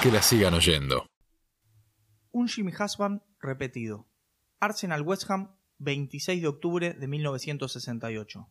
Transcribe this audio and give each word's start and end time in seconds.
Que 0.00 0.12
la 0.12 0.22
sigan 0.22 0.54
oyendo. 0.54 1.06
Un 2.30 2.46
Jimmy 2.46 2.72
Husband 2.72 3.20
repetido. 3.40 4.06
Arsenal 4.60 5.02
West 5.02 5.28
Ham, 5.28 5.56
26 5.78 6.40
de 6.40 6.46
octubre 6.46 6.92
de 6.94 7.08
1968. 7.08 8.48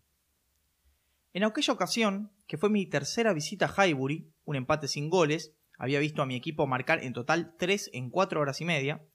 En 1.31 1.43
aquella 1.45 1.71
ocasión, 1.71 2.33
que 2.47 2.57
fue 2.57 2.69
mi 2.69 2.85
tercera 2.85 3.31
visita 3.31 3.73
a 3.73 3.87
Highbury, 3.87 4.29
un 4.43 4.57
empate 4.57 4.89
sin 4.89 5.09
goles, 5.09 5.53
había 5.77 5.99
visto 5.99 6.21
a 6.21 6.25
mi 6.25 6.35
equipo 6.35 6.67
marcar 6.67 7.01
en 7.01 7.13
total 7.13 7.55
3 7.57 7.91
en 7.93 8.09
4 8.09 8.41
horas 8.41 8.59
y 8.59 8.65
media, 8.65 9.05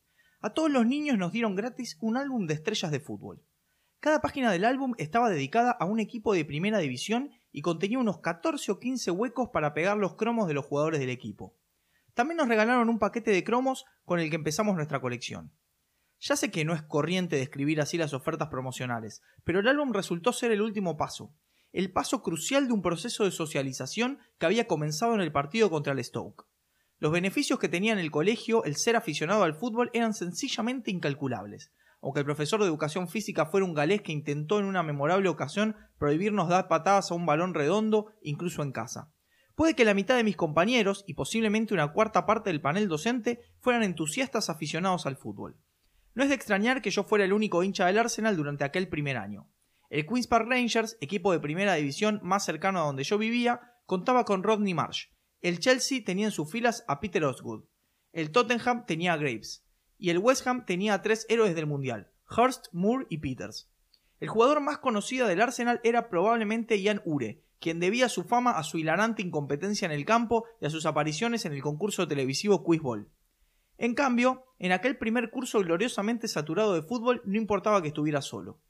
a 0.40 0.54
todos 0.54 0.70
los 0.70 0.86
niños 0.86 1.18
nos 1.18 1.32
dieron 1.32 1.54
gratis 1.54 1.98
un 2.00 2.16
álbum 2.16 2.46
de 2.46 2.54
estrellas 2.54 2.90
de 2.90 3.00
fútbol. 3.00 3.42
Cada 4.00 4.22
página 4.22 4.50
del 4.50 4.64
álbum 4.64 4.94
estaba 4.96 5.28
dedicada 5.28 5.72
a 5.72 5.84
un 5.84 6.00
equipo 6.00 6.32
de 6.32 6.46
primera 6.46 6.78
división 6.78 7.30
y 7.52 7.60
contenía 7.60 7.98
unos 7.98 8.20
14 8.20 8.72
o 8.72 8.80
15 8.80 9.10
huecos 9.10 9.50
para 9.52 9.74
pegar 9.74 9.98
los 9.98 10.14
cromos 10.14 10.48
de 10.48 10.54
los 10.54 10.64
jugadores 10.64 10.98
del 10.98 11.10
equipo. 11.10 11.54
También 12.14 12.36
nos 12.36 12.48
regalaron 12.48 12.88
un 12.88 12.98
paquete 12.98 13.30
de 13.30 13.44
cromos 13.44 13.84
con 14.04 14.20
el 14.20 14.28
que 14.28 14.36
empezamos 14.36 14.76
nuestra 14.76 15.00
colección. 15.00 15.52
Ya 16.20 16.36
sé 16.36 16.50
que 16.50 16.64
no 16.64 16.74
es 16.74 16.82
corriente 16.82 17.36
describir 17.36 17.80
así 17.80 17.96
las 17.96 18.14
ofertas 18.14 18.48
promocionales, 18.48 19.22
pero 19.44 19.60
el 19.60 19.68
álbum 19.68 19.92
resultó 19.92 20.32
ser 20.32 20.52
el 20.52 20.62
último 20.62 20.96
paso, 20.96 21.34
el 21.72 21.90
paso 21.90 22.22
crucial 22.22 22.68
de 22.68 22.74
un 22.74 22.82
proceso 22.82 23.24
de 23.24 23.30
socialización 23.30 24.18
que 24.38 24.46
había 24.46 24.66
comenzado 24.66 25.14
en 25.14 25.20
el 25.20 25.32
partido 25.32 25.70
contra 25.70 25.94
el 25.94 26.04
Stoke. 26.04 26.44
Los 26.98 27.10
beneficios 27.10 27.58
que 27.58 27.68
tenía 27.68 27.92
en 27.92 27.98
el 27.98 28.12
colegio 28.12 28.62
el 28.64 28.76
ser 28.76 28.94
aficionado 28.94 29.42
al 29.42 29.54
fútbol 29.54 29.90
eran 29.92 30.14
sencillamente 30.14 30.90
incalculables. 30.90 31.72
Aunque 32.00 32.20
el 32.20 32.26
profesor 32.26 32.60
de 32.60 32.66
educación 32.66 33.08
física 33.08 33.46
fuera 33.46 33.66
un 33.66 33.74
galés 33.74 34.02
que 34.02 34.12
intentó 34.12 34.60
en 34.60 34.66
una 34.66 34.82
memorable 34.82 35.28
ocasión 35.28 35.76
prohibirnos 35.98 36.48
dar 36.48 36.68
patadas 36.68 37.10
a 37.10 37.14
un 37.14 37.26
balón 37.26 37.54
redondo, 37.54 38.12
incluso 38.22 38.62
en 38.62 38.70
casa. 38.70 39.12
Puede 39.62 39.76
que 39.76 39.84
la 39.84 39.94
mitad 39.94 40.16
de 40.16 40.24
mis 40.24 40.34
compañeros 40.34 41.04
y 41.06 41.14
posiblemente 41.14 41.72
una 41.72 41.92
cuarta 41.92 42.26
parte 42.26 42.50
del 42.50 42.60
panel 42.60 42.88
docente 42.88 43.38
fueran 43.60 43.84
entusiastas 43.84 44.50
aficionados 44.50 45.06
al 45.06 45.16
fútbol. 45.16 45.56
No 46.14 46.24
es 46.24 46.30
de 46.30 46.34
extrañar 46.34 46.82
que 46.82 46.90
yo 46.90 47.04
fuera 47.04 47.24
el 47.24 47.32
único 47.32 47.62
hincha 47.62 47.86
del 47.86 47.98
Arsenal 47.98 48.36
durante 48.36 48.64
aquel 48.64 48.88
primer 48.88 49.16
año. 49.16 49.48
El 49.88 50.04
Queen's 50.04 50.26
Park 50.26 50.48
Rangers, 50.48 50.98
equipo 51.00 51.30
de 51.30 51.38
primera 51.38 51.74
división 51.74 52.18
más 52.24 52.44
cercano 52.44 52.80
a 52.80 52.86
donde 52.86 53.04
yo 53.04 53.18
vivía, 53.18 53.60
contaba 53.86 54.24
con 54.24 54.42
Rodney 54.42 54.74
Marsh. 54.74 55.10
El 55.40 55.60
Chelsea 55.60 56.02
tenía 56.04 56.26
en 56.26 56.32
sus 56.32 56.50
filas 56.50 56.84
a 56.88 56.98
Peter 56.98 57.22
Osgood. 57.22 57.62
El 58.12 58.32
Tottenham 58.32 58.84
tenía 58.84 59.12
a 59.12 59.16
Graves. 59.16 59.64
Y 59.96 60.10
el 60.10 60.18
West 60.18 60.44
Ham 60.44 60.66
tenía 60.66 60.94
a 60.94 61.02
tres 61.02 61.24
héroes 61.28 61.54
del 61.54 61.68
Mundial, 61.68 62.10
Hurst, 62.36 62.66
Moore 62.72 63.06
y 63.10 63.18
Peters. 63.18 63.70
El 64.18 64.26
jugador 64.26 64.60
más 64.60 64.78
conocido 64.78 65.28
del 65.28 65.40
Arsenal 65.40 65.80
era 65.84 66.08
probablemente 66.08 66.82
Ian 66.82 67.00
Ure, 67.04 67.44
quien 67.62 67.78
debía 67.78 68.08
su 68.08 68.24
fama 68.24 68.50
a 68.50 68.64
su 68.64 68.76
hilarante 68.76 69.22
incompetencia 69.22 69.86
en 69.86 69.92
el 69.92 70.04
campo 70.04 70.44
y 70.60 70.66
a 70.66 70.70
sus 70.70 70.84
apariciones 70.84 71.46
en 71.46 71.52
el 71.52 71.62
concurso 71.62 72.08
televisivo 72.08 72.64
Quiz 72.64 72.82
Ball. 72.82 73.08
En 73.78 73.94
cambio, 73.94 74.44
en 74.58 74.72
aquel 74.72 74.98
primer 74.98 75.30
curso 75.30 75.60
gloriosamente 75.60 76.26
saturado 76.26 76.74
de 76.74 76.82
fútbol 76.82 77.22
no 77.24 77.38
importaba 77.38 77.80
que 77.80 77.88
estuviera 77.88 78.20
solo. 78.20 78.60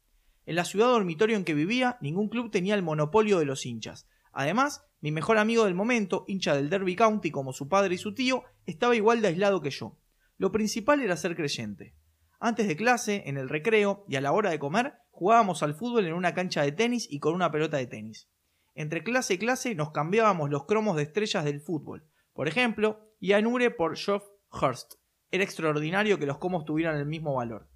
En 0.44 0.56
la 0.56 0.66
ciudad 0.66 0.88
dormitorio 0.88 1.38
en 1.38 1.44
que 1.44 1.54
vivía, 1.54 1.96
ningún 2.02 2.28
club 2.28 2.50
tenía 2.50 2.74
el 2.74 2.82
monopolio 2.82 3.38
de 3.38 3.46
los 3.46 3.64
hinchas. 3.64 4.06
Además, 4.30 4.84
mi 5.00 5.10
mejor 5.10 5.38
amigo 5.38 5.64
del 5.64 5.74
momento, 5.74 6.24
hincha 6.28 6.54
del 6.54 6.68
Derby 6.68 6.94
County 6.94 7.30
como 7.30 7.54
su 7.54 7.68
padre 7.68 7.94
y 7.94 7.98
su 7.98 8.12
tío, 8.14 8.44
estaba 8.66 8.94
igual 8.94 9.22
de 9.22 9.28
aislado 9.28 9.62
que 9.62 9.70
yo. 9.70 9.96
Lo 10.36 10.52
principal 10.52 11.00
era 11.00 11.16
ser 11.16 11.34
creyente. 11.34 11.94
Antes 12.40 12.68
de 12.68 12.76
clase, 12.76 13.22
en 13.24 13.38
el 13.38 13.48
recreo 13.48 14.04
y 14.06 14.16
a 14.16 14.20
la 14.20 14.32
hora 14.32 14.50
de 14.50 14.58
comer, 14.58 14.94
jugábamos 15.10 15.62
al 15.62 15.74
fútbol 15.74 16.06
en 16.06 16.12
una 16.12 16.34
cancha 16.34 16.62
de 16.62 16.72
tenis 16.72 17.06
y 17.10 17.20
con 17.20 17.34
una 17.34 17.50
pelota 17.50 17.78
de 17.78 17.86
tenis. 17.86 18.28
Entre 18.74 19.04
clase 19.04 19.34
y 19.34 19.38
clase 19.38 19.74
nos 19.74 19.90
cambiábamos 19.90 20.50
los 20.50 20.66
cromos 20.66 20.96
de 20.96 21.02
estrellas 21.02 21.44
del 21.44 21.60
fútbol. 21.60 22.06
Por 22.32 22.48
ejemplo, 22.48 23.12
Ian 23.20 23.46
Ure 23.46 23.70
por 23.70 23.96
Geoff 23.96 24.24
Hurst. 24.50 24.94
Era 25.30 25.44
extraordinario 25.44 26.18
que 26.18 26.26
los 26.26 26.38
cromos 26.38 26.64
tuvieran 26.64 26.96
el 26.96 27.06
mismo 27.06 27.34
valor. 27.34 27.68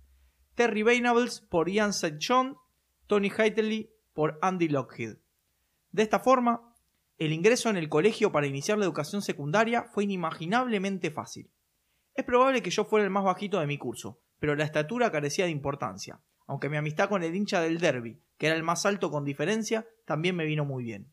Terry 0.55 0.83
Venables 0.83 1.41
por 1.41 1.69
Ian 1.69 1.91
St. 1.91 2.19
John, 2.21 2.57
Tony 3.07 3.29
Hightley 3.29 3.91
por 4.15 4.39
Andy 4.41 4.69
Lockheed. 4.69 5.17
De 5.93 6.03
esta 6.03 6.19
forma, 6.19 6.75
el 7.19 7.33
ingreso 7.33 7.71
en 7.71 7.77
el 7.77 7.89
colegio 7.89 8.33
para 8.33 8.47
iniciar 8.47 8.79
la 8.79 8.85
educación 8.85 9.23
secundaria 9.23 9.85
fue 9.85 10.05
inimaginablemente 10.05 11.11
fácil. 11.11 11.51
Es 12.15 12.25
probable 12.25 12.63
que 12.63 12.71
yo 12.71 12.85
fuera 12.85 13.05
el 13.05 13.11
más 13.11 13.25
bajito 13.25 13.61
de 13.61 13.67
mi 13.67 13.77
curso, 13.79 14.21
pero 14.39 14.57
la 14.57 14.65
estatura 14.65 15.13
carecía 15.13 15.45
de 15.45 15.51
importancia, 15.51 16.21
aunque 16.47 16.69
mi 16.69 16.77
amistad 16.77 17.09
con 17.09 17.23
el 17.23 17.35
hincha 17.35 17.61
del 17.61 17.79
derby, 17.79 18.23
que 18.39 18.47
era 18.47 18.57
el 18.57 18.63
más 18.63 18.87
alto 18.87 19.11
con 19.11 19.25
diferencia, 19.25 19.87
también 20.05 20.37
me 20.37 20.45
vino 20.45 20.65
muy 20.65 20.85
bien. 20.85 21.13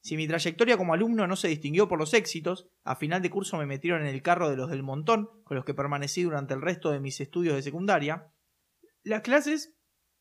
Si 0.00 0.16
mi 0.16 0.26
trayectoria 0.26 0.76
como 0.76 0.94
alumno 0.94 1.28
no 1.28 1.36
se 1.36 1.48
distinguió 1.48 1.88
por 1.88 1.98
los 1.98 2.12
éxitos, 2.12 2.68
a 2.82 2.96
final 2.96 3.22
de 3.22 3.30
curso 3.30 3.56
me 3.56 3.66
metieron 3.66 4.02
en 4.02 4.08
el 4.08 4.22
carro 4.22 4.50
de 4.50 4.56
los 4.56 4.68
del 4.68 4.82
montón, 4.82 5.30
con 5.44 5.56
los 5.56 5.64
que 5.64 5.74
permanecí 5.74 6.24
durante 6.24 6.54
el 6.54 6.60
resto 6.60 6.90
de 6.90 6.98
mis 6.98 7.20
estudios 7.20 7.54
de 7.54 7.62
secundaria, 7.62 8.32
las 9.04 9.22
clases 9.22 9.74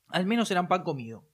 al 0.07 0.25
menos 0.25 0.51
eran 0.51 0.67
pan 0.67 0.83
comido. 0.83 1.27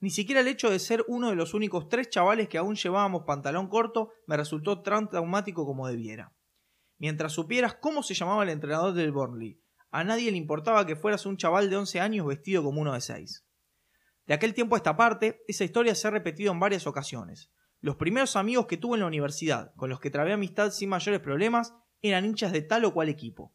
Ni 0.00 0.10
siquiera 0.10 0.42
el 0.42 0.48
hecho 0.48 0.68
de 0.68 0.78
ser 0.78 1.04
uno 1.08 1.30
de 1.30 1.36
los 1.36 1.54
únicos 1.54 1.88
tres 1.88 2.10
chavales 2.10 2.48
que 2.48 2.58
aún 2.58 2.74
llevábamos 2.76 3.24
pantalón 3.24 3.68
corto 3.68 4.12
me 4.26 4.36
resultó 4.36 4.82
tan 4.82 5.08
traumático 5.08 5.64
como 5.64 5.88
debiera. 5.88 6.34
Mientras 6.98 7.32
supieras 7.32 7.76
cómo 7.76 8.02
se 8.02 8.14
llamaba 8.14 8.42
el 8.42 8.50
entrenador 8.50 8.92
del 8.92 9.12
Burnley, 9.12 9.60
a 9.96 10.04
nadie 10.04 10.30
le 10.30 10.36
importaba 10.36 10.84
que 10.84 10.94
fueras 10.94 11.24
un 11.24 11.38
chaval 11.38 11.70
de 11.70 11.76
11 11.76 12.00
años 12.00 12.26
vestido 12.26 12.62
como 12.62 12.82
uno 12.82 12.92
de 12.92 13.00
6. 13.00 13.46
De 14.26 14.34
aquel 14.34 14.52
tiempo 14.52 14.74
a 14.74 14.78
esta 14.78 14.94
parte, 14.94 15.42
esa 15.48 15.64
historia 15.64 15.94
se 15.94 16.06
ha 16.06 16.10
repetido 16.10 16.52
en 16.52 16.60
varias 16.60 16.86
ocasiones. 16.86 17.50
Los 17.80 17.96
primeros 17.96 18.36
amigos 18.36 18.66
que 18.66 18.76
tuve 18.76 18.96
en 18.96 19.00
la 19.00 19.06
universidad, 19.06 19.72
con 19.74 19.88
los 19.88 19.98
que 19.98 20.10
trabé 20.10 20.34
amistad 20.34 20.70
sin 20.70 20.90
mayores 20.90 21.20
problemas, 21.20 21.72
eran 22.02 22.26
hinchas 22.26 22.52
de 22.52 22.60
tal 22.60 22.84
o 22.84 22.92
cual 22.92 23.08
equipo. 23.08 23.54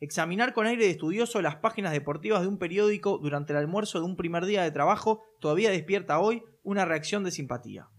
Examinar 0.00 0.54
con 0.54 0.66
aire 0.66 0.86
de 0.86 0.90
estudioso 0.90 1.42
las 1.42 1.56
páginas 1.56 1.92
deportivas 1.92 2.40
de 2.40 2.48
un 2.48 2.56
periódico 2.56 3.18
durante 3.18 3.52
el 3.52 3.58
almuerzo 3.58 3.98
de 3.98 4.06
un 4.06 4.16
primer 4.16 4.46
día 4.46 4.62
de 4.62 4.70
trabajo 4.70 5.22
todavía 5.38 5.68
despierta 5.68 6.18
hoy 6.18 6.44
una 6.62 6.86
reacción 6.86 7.24
de 7.24 7.30
simpatía. 7.30 7.90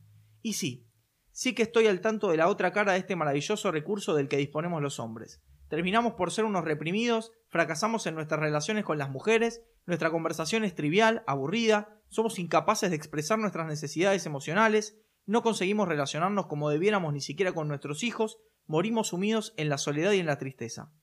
Y 0.41 0.53
sí, 0.53 0.88
sí 1.31 1.53
que 1.53 1.62
estoy 1.62 1.85
al 1.85 2.01
tanto 2.01 2.31
de 2.31 2.38
la 2.38 2.47
otra 2.47 2.72
cara 2.72 2.94
de 2.94 2.97
este 2.97 3.16
maravilloso 3.16 3.72
recurso 3.72 4.16
del 4.16 4.28
que 4.28 4.38
disponemos 4.38 4.81
los 4.81 5.00
hombres. 5.00 5.44
Terminamos 5.75 6.13
por 6.13 6.31
ser 6.31 6.46
unos 6.46 6.63
reprimidos, 6.63 7.34
fracasamos 7.50 8.08
en 8.08 8.16
nuestras 8.16 8.40
relaciones 8.40 8.86
con 8.86 8.97
las 8.97 9.09
mujeres, 9.09 9.62
nuestra 9.86 10.09
conversación 10.09 10.63
es 10.63 10.74
trivial, 10.74 11.22
aburrida, 11.28 12.00
somos 12.08 12.40
incapaces 12.40 12.91
de 12.91 12.96
expresar 12.96 13.40
nuestras 13.40 13.68
necesidades 13.68 14.25
emocionales, 14.25 14.97
no 15.25 15.44
conseguimos 15.44 15.90
relacionarnos 15.90 16.46
como 16.46 16.69
debiéramos 16.69 17.12
ni 17.12 17.19
siquiera 17.19 17.52
con 17.52 17.68
nuestros 17.68 18.03
hijos, 18.03 18.38
morimos 18.68 19.09
sumidos 19.09 19.53
en 19.58 19.68
la 19.68 19.78
soledad 19.78 20.13
y 20.13 20.19
en 20.19 20.28
la 20.28 20.38
tristeza. 20.38 20.94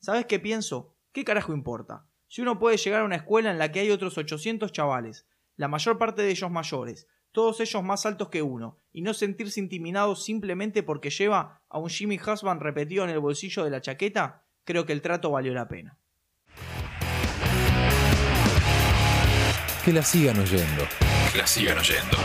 ¿Sabes 0.00 0.26
qué 0.26 0.40
pienso? 0.40 0.96
¿Qué 1.12 1.22
carajo 1.22 1.52
importa? 1.52 2.08
Si 2.26 2.42
uno 2.42 2.58
puede 2.58 2.78
llegar 2.78 3.02
a 3.02 3.04
una 3.04 3.14
escuela 3.14 3.52
en 3.52 3.60
la 3.60 3.70
que 3.70 3.78
hay 3.78 3.92
otros 3.92 4.18
800 4.18 4.72
chavales, 4.72 5.28
la 5.54 5.68
mayor 5.68 5.98
parte 5.98 6.22
de 6.22 6.30
ellos 6.30 6.50
mayores, 6.50 7.06
todos 7.36 7.60
ellos 7.60 7.84
más 7.84 8.06
altos 8.06 8.30
que 8.30 8.40
uno, 8.40 8.80
y 8.92 9.02
no 9.02 9.12
sentirse 9.12 9.60
intimidado 9.60 10.16
simplemente 10.16 10.82
porque 10.82 11.10
lleva 11.10 11.60
a 11.68 11.78
un 11.78 11.90
Jimmy 11.90 12.18
Husband 12.18 12.62
repetido 12.62 13.04
en 13.04 13.10
el 13.10 13.18
bolsillo 13.18 13.62
de 13.62 13.68
la 13.68 13.82
chaqueta, 13.82 14.46
creo 14.64 14.86
que 14.86 14.94
el 14.94 15.02
trato 15.02 15.30
valió 15.30 15.52
la 15.52 15.68
pena. 15.68 15.98
Que 19.84 19.92
la 19.92 20.02
sigan 20.02 20.38
oyendo. 20.38 20.84
Que 21.30 21.36
la 21.36 21.46
sigan 21.46 21.76
oyendo. 21.76 22.16